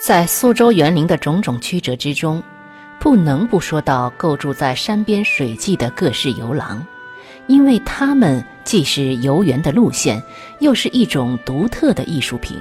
[0.00, 2.42] 在苏州园林的种种曲折之中，
[2.98, 6.82] 不能不说到构筑在山边水际的各式游廊，
[7.48, 10.22] 因为它们既是游园的路线，
[10.60, 12.56] 又是一种独特的艺术品，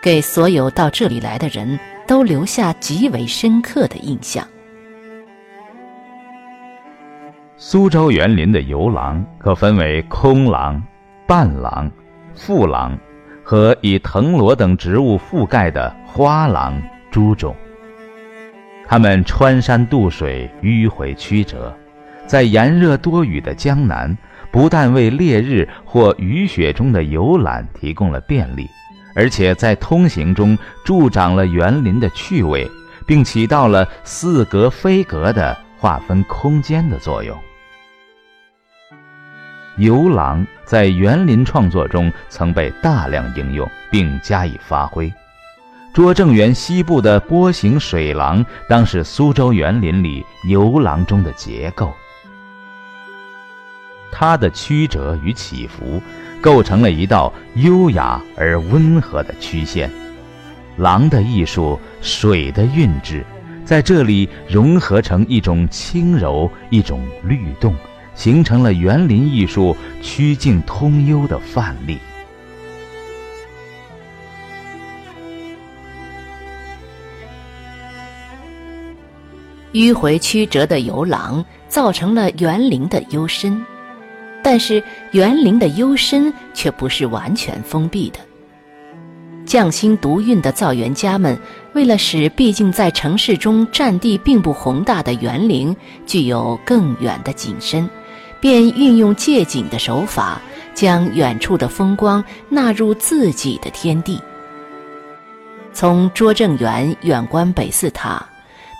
[0.00, 4.42] 给所有到这里来的人都留下极为深刻的印象。
[7.58, 10.82] 苏州园林的游廊可分为空廊、
[11.26, 11.92] 半廊、
[12.34, 12.98] 复廊
[13.44, 16.78] 和以藤萝等植物覆盖的花廊
[17.10, 17.56] 诸种。
[18.86, 21.74] 他们穿山渡水，迂回曲折，
[22.26, 24.14] 在炎热多雨的江南，
[24.50, 28.68] 不但为烈日或雨雪中的游览提供了便利，
[29.16, 32.70] 而且在通行中助长了园林的趣味，
[33.06, 37.34] 并起到了似格非格的划分空间的作用。
[39.78, 45.10] 游廊在园林创作中曾被大量应用并加以发挥。
[45.92, 51.92] 拙政园西部的波形水廊，当是苏州园林里游廊中的结构。
[54.10, 56.02] 它的曲折与起伏，
[56.40, 59.90] 构成了一道优雅而温和的曲线。
[60.78, 63.22] 廊的艺术，水的韵致，
[63.62, 67.74] 在这里融合成一种轻柔，一种律动。
[68.14, 71.98] 形成了园林艺术曲径通幽的范例。
[79.72, 83.64] 迂回曲折的游廊造成了园林的幽深，
[84.42, 88.18] 但是园林的幽深却不是完全封闭的。
[89.44, 91.36] 匠心独运的造园家们，
[91.74, 97.88] 为了使毕竟在城市中占地并不宏大的园林具有更远的景深。
[98.40, 100.40] 便运用借景的手法，
[100.74, 104.20] 将远处的风光纳入自己的天地。
[105.72, 108.26] 从拙政园远观北寺塔，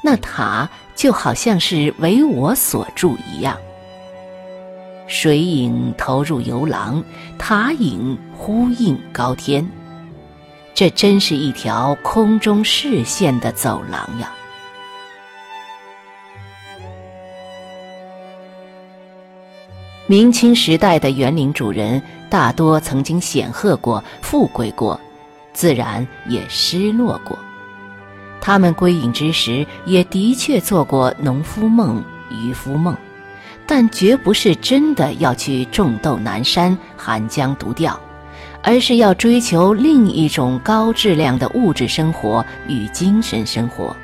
[0.03, 3.57] 那塔就好像是为我所筑一样。
[5.07, 7.03] 水影投入游廊，
[7.39, 9.69] 塔影呼应高天，
[10.75, 14.33] 这真是一条空中视线的走廊呀！
[20.09, 25.01] 明清时代的园林主人大多曾经显赫过、富贵过，
[25.53, 27.39] 自然也失落过。
[28.43, 32.95] 他们归隐之时，也的确做过农夫梦、渔夫梦，
[33.67, 37.99] 但绝不是真的要去种豆南山、寒江独钓，
[38.63, 43.97] 而是要追求另一种高质量的物质生活与精神生活。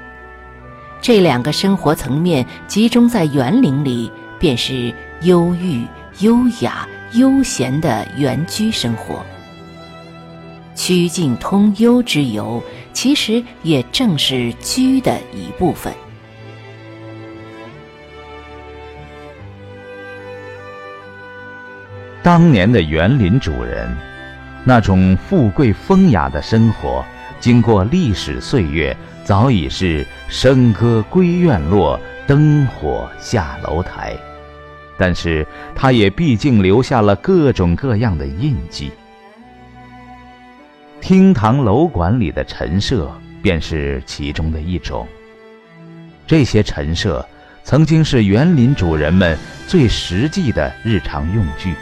[1.03, 5.85] 这两个生活层面集中在园林里，便是忧郁。
[6.21, 9.25] 优雅悠闲的园居生活，
[10.75, 12.61] 曲径通幽之游，
[13.01, 15.95] 其实也正是居的一部分。
[22.25, 23.97] 当年的园林主人，
[24.65, 27.05] 那种富贵风雅的生活，
[27.39, 34.17] 经过历史岁月，早已是笙歌归院落，灯火下楼台。
[34.99, 38.91] 但是，它也毕竟留下了各种各样的印记。
[41.01, 43.11] 厅堂楼馆里的陈设
[43.43, 45.07] 便是其中的一种。
[46.27, 47.27] 这些陈设
[47.65, 51.75] 曾经是园林主人们最实际的日常用具，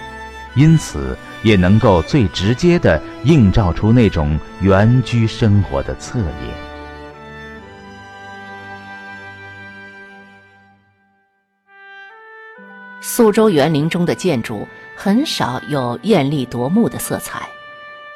[0.55, 6.27] 因此也能够最直接地映照出那种园居生活的侧影。
[13.01, 17.49] 苏州园林中的建筑很少有艳丽夺目的色彩，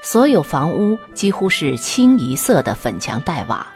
[0.03, 3.67] 所有房屋几乎是清一色的粉墙黛瓦，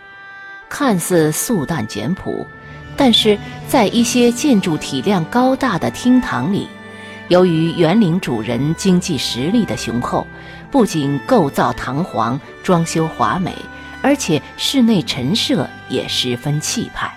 [0.70, 2.46] 看似素淡简朴，
[2.96, 6.66] 但是在一些建筑体量高大的厅堂里，
[7.28, 10.26] 由于园林主人经济实力的雄厚，
[10.71, 13.54] 不仅构造堂皇、装修华美，
[14.00, 17.15] 而且室内陈设也十分气派。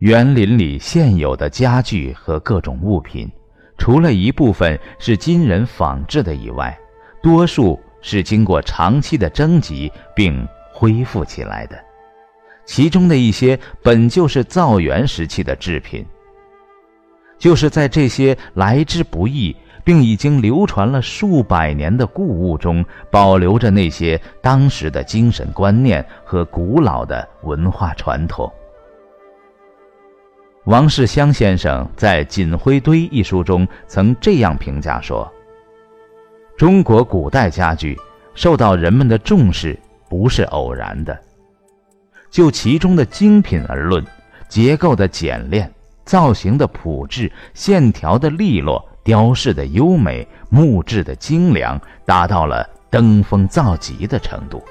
[0.00, 3.30] 园林里现有的家具和各种物品，
[3.78, 6.76] 除了一部分是今人仿制的以外，
[7.22, 11.76] 多数是经过长期的征集并恢复起来的。
[12.66, 16.04] 其中的一些本就是造园时期的制品。
[17.38, 19.54] 就是在这些来之不易
[19.84, 28.52] 并已经流传了数百年的故物中，保留着那些当时的精神观念和古老的文化传统。
[30.66, 35.30] 王世襄先生在《锦灰堆》一书中曾这样评价说
[36.56, 37.98] ：“中国古代家具
[38.34, 39.78] 受到人们的重视
[40.08, 41.14] 不是偶然的。
[42.30, 44.02] 就其中的精品而论，
[44.48, 45.70] 结构的简练、
[46.06, 54.64] 造型的朴质、线条的利落、雕饰的优美、木质的精良，达到了登峰造极的程度。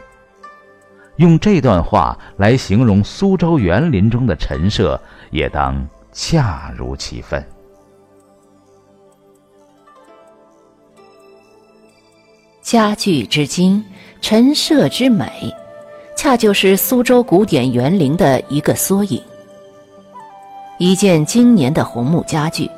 [1.18, 5.00] 用这段话来形容苏州园林中的陈设，
[5.32, 7.44] 也当恰如其分。
[12.62, 13.84] 家具之精，
[14.22, 15.54] 陈设之美。
[16.16, 19.22] 恰就是苏州古典园林的一个缩影。
[20.78, 22.70] 一件经年的红木家具，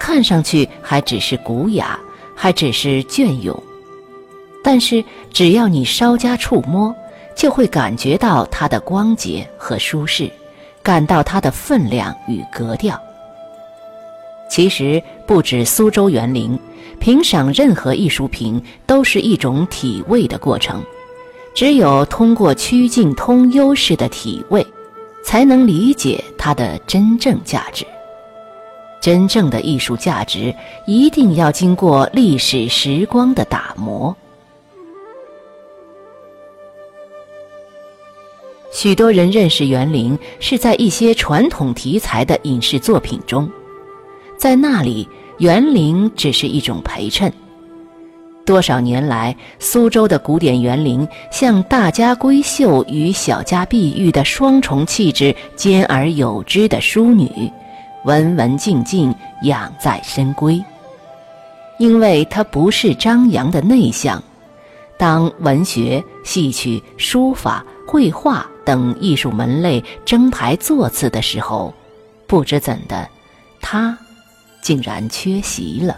[0.00, 1.98] 看上去还只是古雅，
[2.34, 3.62] 还只是隽永，
[4.64, 6.94] 但是只要你稍加触摸，
[7.36, 10.28] 就会感觉到它的光洁和舒适，
[10.82, 13.00] 感到它的分量与格调。
[14.48, 16.58] 其实不止苏州园林，
[16.98, 20.82] 评赏任何艺术品都是一种体味的过程。
[21.54, 24.66] 只有通过曲径通幽式的体味，
[25.24, 27.84] 才能理解它的真正价值。
[29.00, 30.54] 真正的艺术价值
[30.86, 34.14] 一定要经过历史时光的打磨。
[38.76, 43.50] 许多人认识园林是在一些传统题材的影视作品中，
[44.36, 45.08] 在那里，
[45.38, 47.32] 园林只是一种陪衬。
[48.44, 57.50] 多少年来，苏州的古典园林像大家闺秀与小家碧玉的双重气质，兼而有之的淑女，
[58.04, 59.10] 文文静静
[59.44, 60.62] 养在深闺。
[61.78, 64.22] 因为它不是张扬的内向，
[64.98, 71.72] 当文学、戏曲、书法、绘画等艺术门类争排座次的时候，
[72.26, 73.08] 不知怎的，
[73.60, 73.96] 他
[74.60, 75.96] 竟然缺席了。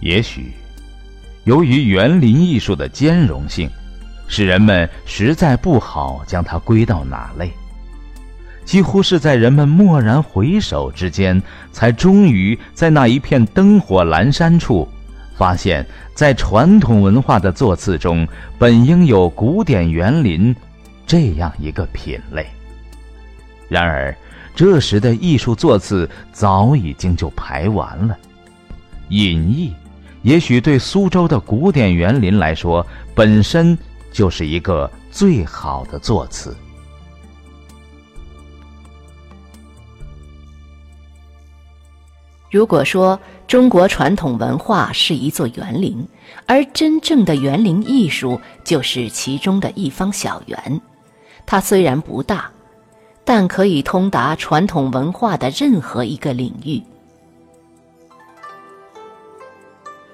[0.00, 0.54] 也许，
[1.44, 3.68] 由于园林艺术的兼容性，
[4.26, 7.52] 使人们实在不好将它归到哪类。
[8.64, 11.42] 几乎是在人们蓦然回首之间，
[11.72, 14.88] 才终于在那一片灯火阑珊处，
[15.36, 15.84] 发现，
[16.14, 18.26] 在传统文化的座次中，
[18.58, 20.54] 本应有古典园林
[21.06, 22.46] 这样一个品类。
[23.68, 24.14] 然而，
[24.54, 28.16] 这时的艺术座次早已经就排完了，
[29.08, 29.72] 隐逸。
[30.22, 33.76] 也许对苏州的古典园林来说，本身
[34.12, 36.54] 就是一个最好的座次。
[42.50, 46.04] 如果说中国传统文化是一座园林，
[46.46, 50.80] 而真正的园林艺术就是其中的一方小园，
[51.46, 52.50] 它虽然不大，
[53.24, 56.82] 但可以通达传统文化的任何一个领域。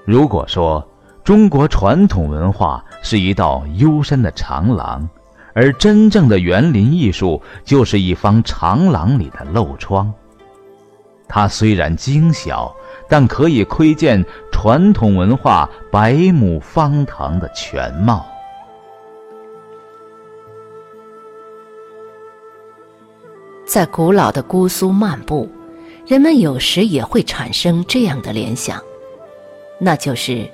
[0.05, 0.87] 如果说
[1.25, 5.09] 中国传统文化是一道幽深的长廊，
[5.55, 10.13] 而真正的园林艺术就是一方长廊里的漏窗，
[11.29, 12.75] 它虽然精小，
[13.09, 18.27] 但可以窥见传统文化百亩方塘的全貌。
[23.67, 25.49] 在古老的姑苏漫步，
[26.07, 28.81] 人们有时也会产生这样的联想。
[29.79, 30.49] 那就是，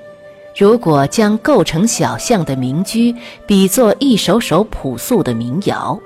[0.56, 3.14] 如果将构成小巷的民居
[3.46, 6.00] 比作一首首朴素的民谣，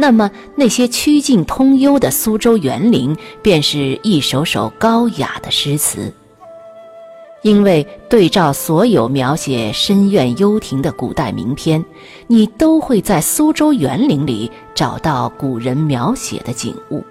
[0.00, 6.12] 那么那些曲径通幽的苏州园林便是一首首高雅的诗词。
[7.42, 11.84] 因为对照所有描写深院幽庭的古代名篇，
[12.28, 17.02] 你都会在苏州园林里找到古人描写的景物。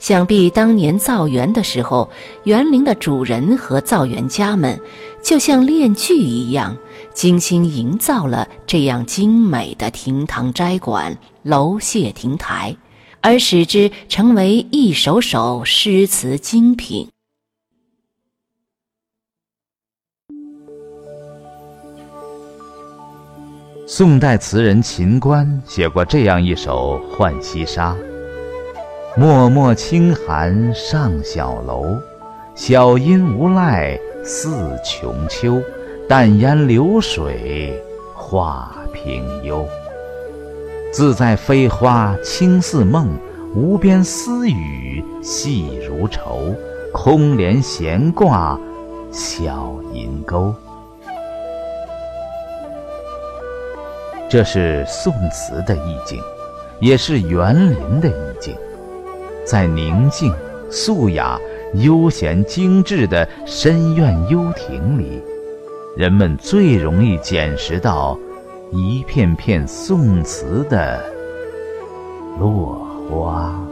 [0.00, 2.10] 想必当年造园的时候，
[2.44, 4.80] 园林的主人和造园家们，
[5.22, 6.74] 就像练剧一样，
[7.12, 12.74] 精心营造了这样精美的亭堂斋馆、楼榭亭台，
[13.20, 17.06] 而使之成为一首首诗词精品。
[23.86, 27.92] 宋代词人秦观写过这样一首《浣溪沙》。
[29.16, 31.98] 脉脉轻寒上小楼，
[32.54, 34.48] 小阴无赖似
[34.84, 35.60] 穷秋。
[36.08, 37.80] 淡烟流水
[38.14, 39.66] 画平幽。
[40.92, 43.08] 自在飞花轻似梦，
[43.54, 46.54] 无边丝雨细如愁。
[46.92, 48.58] 空帘闲挂
[49.12, 50.54] 小银钩。
[54.28, 56.20] 这是宋词的意境，
[56.80, 58.56] 也是园林的意境。
[59.44, 60.32] 在宁静、
[60.70, 61.38] 素雅、
[61.74, 65.22] 悠闲、精致的深院幽亭里，
[65.96, 68.18] 人们最容易捡拾到
[68.70, 71.02] 一片片宋词的
[72.38, 73.69] 落花。